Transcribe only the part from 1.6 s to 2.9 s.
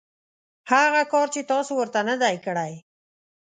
ورته نه دی کړی.